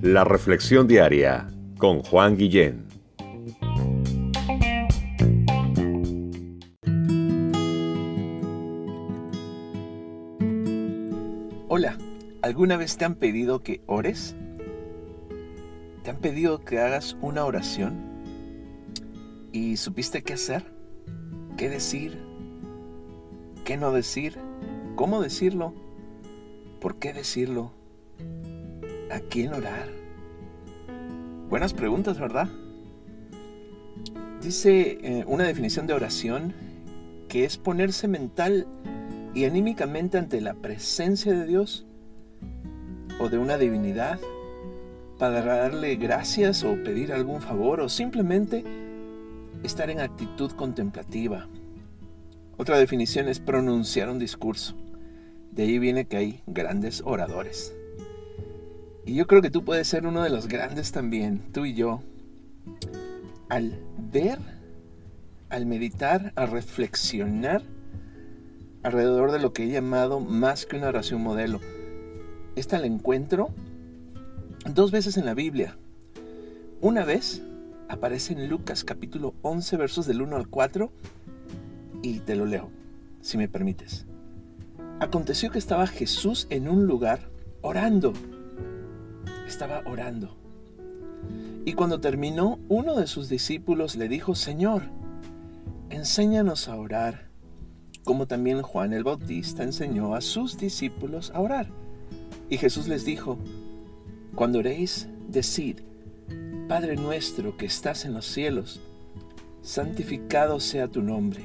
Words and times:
La 0.00 0.24
Reflexión 0.24 0.86
Diaria 0.86 1.48
con 1.76 2.02
Juan 2.02 2.36
Guillén. 2.36 2.86
Hola, 11.68 11.98
¿alguna 12.42 12.76
vez 12.76 12.96
te 12.96 13.04
han 13.04 13.16
pedido 13.16 13.62
que 13.62 13.82
ores? 13.86 14.36
¿Te 16.02 16.10
han 16.10 16.16
pedido 16.18 16.64
que 16.64 16.78
hagas 16.78 17.16
una 17.20 17.44
oración? 17.44 17.96
¿Y 19.52 19.76
supiste 19.76 20.22
qué 20.22 20.34
hacer? 20.34 20.64
¿Qué 21.56 21.68
decir? 21.68 22.18
¿Qué 23.64 23.76
no 23.76 23.92
decir? 23.92 24.38
¿Cómo 24.96 25.20
decirlo? 25.20 25.87
¿Por 26.80 26.96
qué 26.96 27.12
decirlo? 27.12 27.72
¿A 29.10 29.18
quién 29.18 29.52
orar? 29.52 29.88
Buenas 31.48 31.74
preguntas, 31.74 32.20
¿verdad? 32.20 32.48
Dice 34.40 34.98
eh, 35.02 35.24
una 35.26 35.44
definición 35.44 35.88
de 35.88 35.94
oración 35.94 36.54
que 37.28 37.44
es 37.44 37.58
ponerse 37.58 38.06
mental 38.06 38.68
y 39.34 39.44
anímicamente 39.44 40.18
ante 40.18 40.40
la 40.40 40.54
presencia 40.54 41.32
de 41.32 41.46
Dios 41.46 41.84
o 43.18 43.28
de 43.28 43.38
una 43.38 43.58
divinidad 43.58 44.20
para 45.18 45.44
darle 45.44 45.96
gracias 45.96 46.62
o 46.62 46.74
pedir 46.84 47.12
algún 47.12 47.40
favor 47.40 47.80
o 47.80 47.88
simplemente 47.88 48.62
estar 49.64 49.90
en 49.90 49.98
actitud 49.98 50.52
contemplativa. 50.52 51.48
Otra 52.56 52.78
definición 52.78 53.28
es 53.28 53.40
pronunciar 53.40 54.08
un 54.10 54.20
discurso. 54.20 54.76
De 55.58 55.64
ahí 55.64 55.80
viene 55.80 56.06
que 56.06 56.16
hay 56.16 56.40
grandes 56.46 57.02
oradores. 57.04 57.74
Y 59.04 59.14
yo 59.14 59.26
creo 59.26 59.42
que 59.42 59.50
tú 59.50 59.64
puedes 59.64 59.88
ser 59.88 60.06
uno 60.06 60.22
de 60.22 60.30
los 60.30 60.46
grandes 60.46 60.92
también, 60.92 61.50
tú 61.52 61.64
y 61.64 61.74
yo. 61.74 62.00
Al 63.48 63.76
ver, 63.98 64.38
al 65.48 65.66
meditar, 65.66 66.32
al 66.36 66.52
reflexionar 66.52 67.62
alrededor 68.84 69.32
de 69.32 69.40
lo 69.40 69.52
que 69.52 69.64
he 69.64 69.68
llamado 69.68 70.20
más 70.20 70.64
que 70.64 70.76
una 70.76 70.86
oración 70.86 71.24
modelo. 71.24 71.58
Esta 72.54 72.78
la 72.78 72.86
encuentro 72.86 73.48
dos 74.72 74.92
veces 74.92 75.16
en 75.16 75.26
la 75.26 75.34
Biblia. 75.34 75.76
Una 76.80 77.04
vez 77.04 77.42
aparece 77.88 78.32
en 78.32 78.48
Lucas 78.48 78.84
capítulo 78.84 79.34
11 79.42 79.76
versos 79.76 80.06
del 80.06 80.22
1 80.22 80.36
al 80.36 80.46
4 80.46 80.92
y 82.02 82.20
te 82.20 82.36
lo 82.36 82.46
leo, 82.46 82.70
si 83.22 83.38
me 83.38 83.48
permites. 83.48 84.06
Aconteció 85.00 85.50
que 85.50 85.58
estaba 85.58 85.86
Jesús 85.86 86.46
en 86.50 86.68
un 86.68 86.86
lugar 86.86 87.30
orando 87.62 88.12
estaba 89.48 89.82
orando. 89.86 90.36
Y 91.64 91.72
cuando 91.72 92.00
terminó, 92.00 92.60
uno 92.68 92.94
de 92.96 93.06
sus 93.06 93.28
discípulos 93.28 93.96
le 93.96 94.08
dijo, 94.08 94.34
Señor, 94.34 94.82
enséñanos 95.90 96.68
a 96.68 96.76
orar, 96.76 97.28
como 98.04 98.26
también 98.26 98.62
Juan 98.62 98.92
el 98.92 99.04
Bautista 99.04 99.64
enseñó 99.64 100.14
a 100.14 100.20
sus 100.20 100.56
discípulos 100.56 101.32
a 101.34 101.40
orar. 101.40 101.68
Y 102.48 102.58
Jesús 102.58 102.88
les 102.88 103.04
dijo, 103.04 103.38
cuando 104.34 104.60
oréis, 104.60 105.08
decid, 105.28 105.80
Padre 106.68 106.96
nuestro 106.96 107.56
que 107.56 107.66
estás 107.66 108.04
en 108.04 108.14
los 108.14 108.26
cielos, 108.26 108.80
santificado 109.62 110.60
sea 110.60 110.88
tu 110.88 111.02
nombre, 111.02 111.42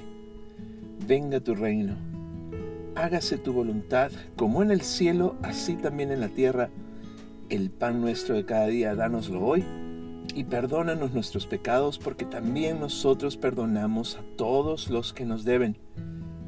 venga 1.07 1.39
tu 1.39 1.55
reino, 1.55 1.95
hágase 3.03 3.37
tu 3.37 3.51
voluntad 3.51 4.13
como 4.37 4.63
en 4.63 4.71
el 4.71 4.79
cielo, 4.79 5.35
así 5.41 5.75
también 5.75 6.09
en 6.09 6.21
la 6.21 6.29
tierra 6.29 6.69
el 7.49 7.69
pan 7.69 7.99
nuestro 7.99 8.33
de 8.33 8.45
cada 8.45 8.67
día, 8.67 8.95
dánoslo 8.95 9.43
hoy, 9.43 9.65
y 10.33 10.45
perdónanos 10.45 11.11
nuestros 11.13 11.45
pecados, 11.45 11.99
porque 11.99 12.23
también 12.23 12.79
nosotros 12.79 13.35
perdonamos 13.35 14.15
a 14.15 14.23
todos 14.37 14.89
los 14.89 15.11
que 15.11 15.25
nos 15.25 15.43
deben, 15.43 15.77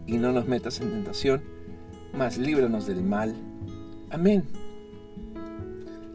y 0.08 0.18
no 0.18 0.32
nos 0.32 0.48
metas 0.48 0.80
en 0.80 0.92
tentación, 0.92 1.44
mas 2.14 2.38
líbranos 2.38 2.88
del 2.88 3.04
mal. 3.04 3.36
Amén. 4.10 4.46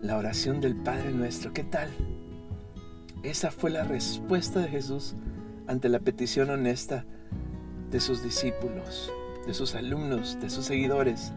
La 0.00 0.17
oración 0.17 0.62
del 0.62 0.75
Padre 0.75 1.12
nuestro, 1.12 1.53
¿qué 1.53 1.65
tal? 1.65 1.91
Esa 3.23 3.50
fue 3.50 3.69
la 3.69 3.84
respuesta 3.84 4.61
de 4.61 4.69
Jesús 4.69 5.15
ante 5.67 5.91
la 5.91 5.99
petición 5.99 6.49
honesta 6.49 7.05
de 7.91 8.00
sus 8.00 8.23
discípulos, 8.23 9.12
de 9.47 9.55
sus 9.55 9.75
alumnos, 9.75 10.39
de 10.41 10.51
sus 10.51 10.67
seguidores. 10.67 11.33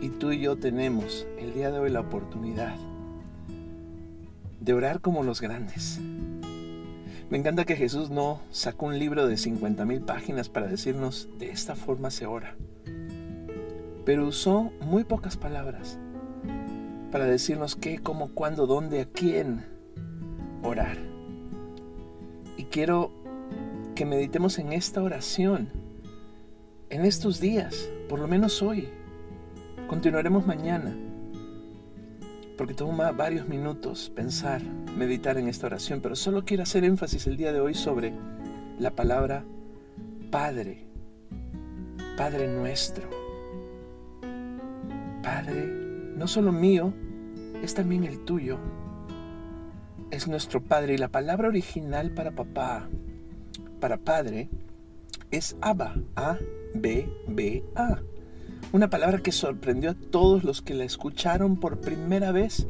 Y 0.00 0.10
tú 0.10 0.32
y 0.32 0.40
yo 0.40 0.56
tenemos 0.56 1.26
el 1.38 1.54
día 1.54 1.70
de 1.70 1.78
hoy 1.78 1.90
la 1.90 2.00
oportunidad 2.00 2.76
de 4.60 4.72
orar 4.74 5.00
como 5.00 5.22
los 5.22 5.40
grandes. 5.40 6.00
Me 7.30 7.36
encanta 7.36 7.64
que 7.64 7.76
Jesús 7.76 8.10
no 8.10 8.40
sacó 8.50 8.86
un 8.86 8.98
libro 8.98 9.26
de 9.26 9.36
50 9.36 9.84
mil 9.84 10.00
páginas 10.00 10.48
para 10.48 10.66
decirnos 10.66 11.28
de 11.38 11.50
esta 11.50 11.74
forma 11.74 12.10
se 12.10 12.26
ora, 12.26 12.56
pero 14.04 14.26
usó 14.26 14.72
muy 14.80 15.04
pocas 15.04 15.36
palabras 15.36 15.98
para 17.10 17.26
decirnos 17.26 17.76
qué, 17.76 17.98
cómo, 17.98 18.28
cuándo, 18.28 18.66
dónde, 18.66 19.02
a 19.02 19.06
quién 19.06 19.64
orar. 20.62 20.96
Y 22.56 22.64
quiero 22.64 23.12
que 23.94 24.04
meditemos 24.06 24.58
en 24.58 24.72
esta 24.72 25.02
oración, 25.02 25.70
en 26.90 27.04
estos 27.04 27.40
días, 27.40 27.88
por 28.08 28.18
lo 28.18 28.28
menos 28.28 28.62
hoy, 28.62 28.88
Continuaremos 29.88 30.46
mañana, 30.46 30.94
porque 32.58 32.74
toma 32.74 33.10
varios 33.10 33.48
minutos 33.48 34.12
pensar, 34.14 34.60
meditar 34.62 35.38
en 35.38 35.48
esta 35.48 35.66
oración, 35.66 36.00
pero 36.02 36.14
solo 36.14 36.44
quiero 36.44 36.64
hacer 36.64 36.84
énfasis 36.84 37.26
el 37.26 37.38
día 37.38 37.54
de 37.54 37.60
hoy 37.60 37.72
sobre 37.72 38.12
la 38.78 38.90
palabra 38.90 39.46
Padre, 40.30 40.84
Padre 42.18 42.48
nuestro. 42.48 43.08
Padre, 45.22 45.64
no 46.14 46.28
solo 46.28 46.52
mío, 46.52 46.92
es 47.62 47.72
también 47.72 48.04
el 48.04 48.26
tuyo. 48.26 48.58
Es 50.10 50.28
nuestro 50.28 50.62
Padre 50.62 50.92
y 50.92 50.98
la 50.98 51.08
palabra 51.08 51.48
original 51.48 52.10
para 52.10 52.32
papá, 52.32 52.90
para 53.80 53.96
Padre, 53.96 54.50
es 55.30 55.56
Abba, 55.62 55.94
A-B-B-A. 56.74 58.02
Una 58.72 58.90
palabra 58.90 59.18
que 59.18 59.32
sorprendió 59.32 59.90
a 59.90 59.94
todos 59.94 60.44
los 60.44 60.62
que 60.62 60.74
la 60.74 60.84
escucharon 60.84 61.56
por 61.56 61.80
primera 61.80 62.32
vez. 62.32 62.66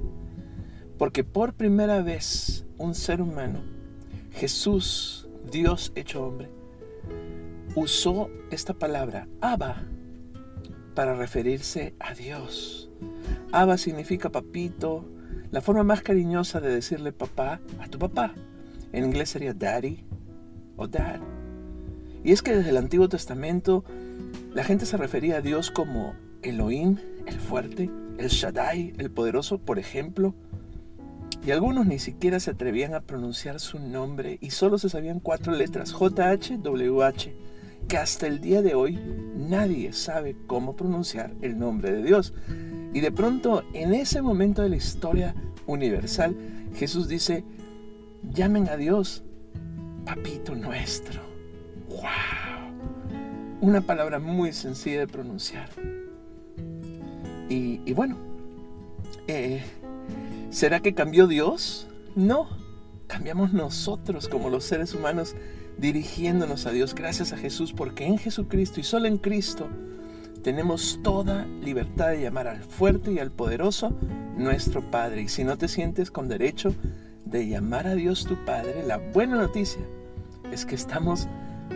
Porque 0.97 1.25
por 1.25 1.55
primera 1.55 2.03
vez 2.03 2.65
un 2.77 2.95
ser 2.95 3.23
humano, 3.23 3.61
Jesús, 4.33 5.29
Dios 5.51 5.93
hecho 5.95 6.25
hombre, 6.25 6.49
usó 7.75 8.31
esta 8.51 8.75
palabra, 8.75 9.29
Abba, 9.41 9.83
para 10.95 11.15
referirse 11.15 11.95
a 12.01 12.15
Dios. 12.15 12.91
Abba 13.53 13.79
significa 13.79 14.31
papito, 14.31 15.05
la 15.51 15.61
forma 15.61 15.85
más 15.85 16.03
cariñosa 16.03 16.61
de 16.61 16.75
decirle 16.75 17.13
papá 17.13 17.61
a 17.79 17.89
tu 17.89 17.99
papá. 17.99 18.35
En 18.93 19.05
inglés 19.05 19.31
sería 19.31 19.55
daddy 19.55 20.05
o 20.77 20.89
dad. 20.89 21.21
Y 22.29 22.33
es 22.33 22.43
que 22.43 22.55
desde 22.55 22.69
el 22.69 22.77
Antiguo 22.77 23.09
Testamento 23.09 23.87
la 24.53 24.63
gente 24.63 24.85
se 24.85 24.99
refería 24.99 25.39
a 25.39 25.41
Dios 25.41 25.71
como 25.71 26.15
Elohim, 26.43 26.99
el 27.25 27.41
fuerte, 27.41 27.91
el 28.19 28.29
Shaddai, 28.29 28.93
el 28.99 29.11
poderoso, 29.11 29.57
por 29.57 29.79
ejemplo. 29.79 30.35
Y 31.43 31.53
algunos 31.53 31.87
ni 31.87 31.99
siquiera 31.99 32.39
se 32.39 32.51
atrevían 32.51 32.93
a 32.93 33.01
pronunciar 33.01 33.61
su 33.61 33.79
nombre 33.79 34.37
y 34.43 34.51
solo 34.51 34.77
se 34.77 34.91
sabían 34.91 35.21
cuatro 35.21 35.55
letras, 35.55 35.95
JHWH, 35.99 37.33
que 37.89 37.97
hasta 37.97 38.27
el 38.27 38.43
día 38.43 38.61
de 38.61 38.75
hoy 38.75 39.01
nadie 39.35 39.95
sabe 39.95 40.37
cómo 40.47 40.77
pronunciar 40.77 41.33
el 41.41 41.59
nombre 41.59 41.93
de 41.93 42.03
Dios. 42.03 42.35
Y 42.93 43.01
de 43.01 43.11
pronto, 43.11 43.65
en 43.73 43.95
ese 43.95 44.21
momento 44.21 44.61
de 44.61 44.69
la 44.69 44.77
historia 44.77 45.35
universal, 45.67 46.37
Jesús 46.75 47.09
dice, 47.09 47.47
llamen 48.23 48.69
a 48.69 48.77
Dios, 48.77 49.25
papito 50.05 50.55
nuestro. 50.55 51.28
¡Wow! 51.89 51.99
Una 53.61 53.81
palabra 53.81 54.19
muy 54.19 54.53
sencilla 54.53 55.01
de 55.01 55.07
pronunciar. 55.09 55.69
Y, 57.49 57.93
bueno, 57.95 58.17
eh, 59.27 59.63
¿será 60.51 60.81
que 60.81 60.95
cambió 60.95 61.27
Dios? 61.27 61.89
No, 62.15 62.49
cambiamos 63.07 63.53
nosotros 63.53 64.29
como 64.29 64.51
los 64.51 64.65
seres 64.65 64.95
humanos 64.95 65.35
dirigiéndonos 65.79 66.67
a 66.67 66.73
Dios 66.73 66.95
gracias 66.95 67.33
a 67.33 67.39
Jesús, 67.39 67.73
porque 67.73 68.05
en 68.05 68.19
Jesucristo 68.19 68.81
y 68.81 68.83
solo 68.83 69.07
en 69.07 69.17
Cristo 69.17 69.69
tenemos 70.43 71.01
toda 71.03 71.47
libertad 71.63 72.09
de 72.09 72.21
llamar 72.21 72.49
al 72.49 72.63
fuerte 72.63 73.13
y 73.13 73.19
al 73.19 73.31
poderoso 73.31 73.93
nuestro 74.37 74.83
Padre. 74.91 75.23
Y 75.23 75.29
si 75.29 75.45
no 75.45 75.57
te 75.57 75.69
sientes 75.69 76.11
con 76.11 76.29
derecho 76.29 76.75
de 77.25 77.49
llamar 77.49 77.87
a 77.87 77.95
Dios 77.95 78.25
tu 78.25 78.37
Padre, 78.45 78.83
la 78.87 78.99
buena 78.99 79.37
noticia 79.37 79.83
es 80.53 80.65
que 80.65 80.75
estamos 80.75 81.29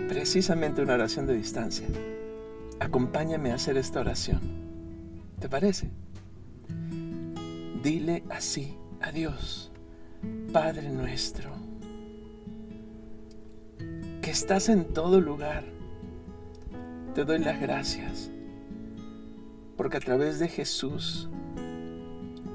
precisamente 0.09 0.83
una 0.83 0.95
oración 0.95 1.27
de 1.27 1.35
distancia. 1.35 1.87
Acompáñame 2.81 3.51
a 3.53 3.55
hacer 3.55 3.77
esta 3.77 4.01
oración. 4.01 4.41
¿Te 5.39 5.49
parece? 5.49 5.91
Dile 7.83 8.23
así 8.31 8.77
a 9.01 9.11
Dios, 9.11 9.73
Padre 10.53 10.89
nuestro, 10.91 11.51
que 14.21 14.31
estás 14.31 14.69
en 14.69 14.85
todo 14.85 15.21
lugar. 15.21 15.65
Te 17.15 17.25
doy 17.25 17.39
las 17.39 17.61
gracias 17.61 18.31
porque 19.77 19.97
a 19.97 20.01
través 20.01 20.39
de 20.39 20.49
Jesús 20.49 21.29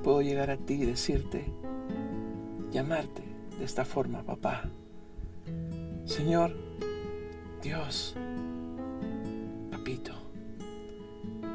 puedo 0.03 0.21
llegar 0.21 0.49
a 0.49 0.57
ti 0.57 0.75
y 0.75 0.85
decirte, 0.85 1.45
llamarte 2.71 3.23
de 3.59 3.65
esta 3.65 3.83
forma, 3.83 4.23
papá. 4.23 4.69
Señor, 6.05 6.55
Dios, 7.67 8.15
papito, 9.71 10.13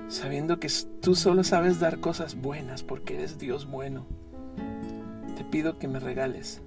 sabiendo 0.09 0.61
que 0.61 0.69
tú 1.01 1.15
solo 1.15 1.43
sabes 1.43 1.81
dar 1.81 2.01
cosas 2.01 2.35
buenas 2.35 2.83
porque 2.83 3.15
eres 3.15 3.39
Dios 3.39 3.67
bueno, 3.67 4.05
te 5.39 5.43
pido 5.43 5.79
que 5.79 5.89
me 5.89 6.01
regales 6.01 6.61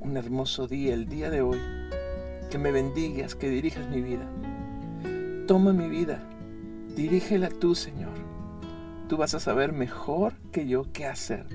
un 0.00 0.16
hermoso 0.16 0.66
día 0.66 0.94
el 0.94 1.06
día 1.06 1.30
de 1.30 1.42
hoy, 1.42 1.60
que 2.50 2.58
me 2.58 2.72
bendigas, 2.72 3.36
que 3.36 3.50
dirijas 3.50 3.88
mi 3.88 4.00
vida. 4.00 4.28
Toma 5.46 5.72
mi 5.72 5.88
vida, 5.88 6.20
dirígela 6.96 7.50
tú, 7.50 7.76
Señor. 7.76 8.14
Tú 9.08 9.16
vas 9.16 9.32
a 9.34 9.38
saber 9.38 9.72
mejor 9.72 10.32
que 10.50 10.66
yo 10.66 10.90
qué 10.92 11.06
hacer. 11.06 11.46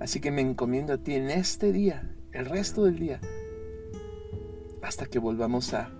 Así 0.00 0.18
que 0.18 0.32
me 0.32 0.40
encomiendo 0.40 0.94
a 0.94 0.98
ti 0.98 1.14
en 1.14 1.30
este 1.30 1.70
día, 1.70 2.12
el 2.32 2.46
resto 2.46 2.82
del 2.82 2.98
día, 2.98 3.20
hasta 4.82 5.06
que 5.06 5.20
volvamos 5.20 5.72
a 5.74 5.92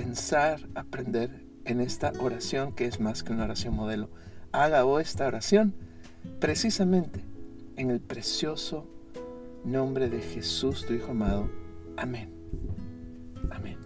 pensar, 0.00 0.66
aprender 0.74 1.44
en 1.66 1.80
esta 1.80 2.12
oración 2.20 2.72
que 2.72 2.86
es 2.86 3.00
más 3.00 3.22
que 3.22 3.34
una 3.34 3.44
oración 3.44 3.74
modelo. 3.74 4.08
Haga 4.50 4.86
hoy 4.86 5.02
esta 5.02 5.26
oración 5.26 5.74
precisamente 6.38 7.22
en 7.76 7.90
el 7.90 8.00
precioso 8.00 8.86
nombre 9.62 10.08
de 10.08 10.22
Jesús, 10.22 10.86
tu 10.86 10.94
Hijo 10.94 11.10
amado. 11.10 11.50
Amén. 11.98 12.32
Amén. 13.50 13.76